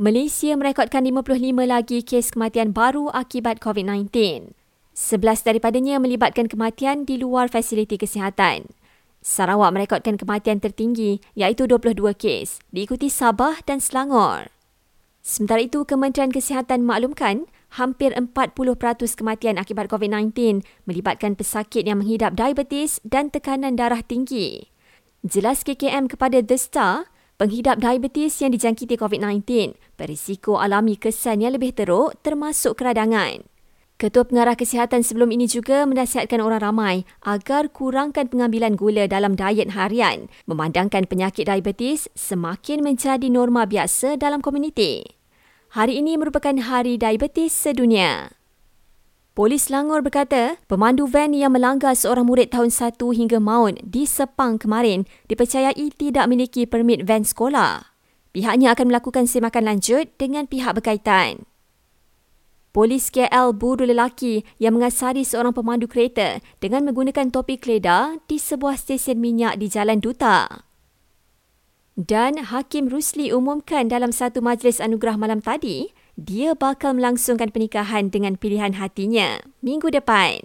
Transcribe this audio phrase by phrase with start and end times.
[0.00, 4.08] Malaysia merekodkan 55 lagi kes kematian baru akibat COVID-19.
[4.96, 8.64] 11 daripadanya melibatkan kematian di luar fasiliti kesihatan.
[9.20, 14.48] Sarawak merekodkan kematian tertinggi iaitu 22 kes, diikuti Sabah dan Selangor.
[15.20, 17.44] Sementara itu, Kementerian Kesihatan maklumkan
[17.76, 18.56] hampir 40%
[19.20, 24.72] kematian akibat COVID-19 melibatkan pesakit yang menghidap diabetes dan tekanan darah tinggi.
[25.20, 31.72] Jelas KKM kepada The Star, Penghidap diabetes yang dijangkiti COVID-19 berisiko alami kesan yang lebih
[31.72, 33.48] teruk termasuk keradangan.
[33.96, 39.72] Ketua Pengarah Kesihatan sebelum ini juga menasihatkan orang ramai agar kurangkan pengambilan gula dalam diet
[39.72, 45.00] harian memandangkan penyakit diabetes semakin menjadi norma biasa dalam komuniti.
[45.72, 48.39] Hari ini merupakan Hari Diabetes Sedunia.
[49.40, 54.60] Polis Langor berkata, pemandu van yang melanggar seorang murid tahun 1 hingga maun di Sepang
[54.60, 57.96] kemarin dipercayai tidak memiliki permit van sekolah.
[58.36, 61.48] Pihaknya akan melakukan semakan lanjut dengan pihak berkaitan.
[62.76, 68.76] Polis KL buru lelaki yang mengasari seorang pemandu kereta dengan menggunakan topi keledar di sebuah
[68.76, 70.68] stesen minyak di Jalan Duta.
[71.96, 78.36] Dan Hakim Rusli umumkan dalam satu majlis anugerah malam tadi dia bakal melangsungkan pernikahan dengan
[78.36, 80.44] pilihan hatinya minggu depan.